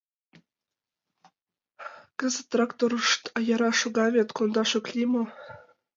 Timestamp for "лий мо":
4.93-5.23